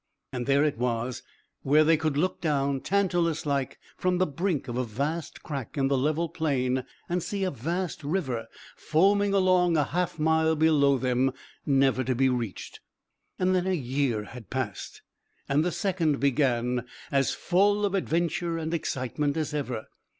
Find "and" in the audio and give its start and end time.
0.33-0.47, 7.07-7.21, 13.37-13.53, 15.47-15.63, 18.57-18.73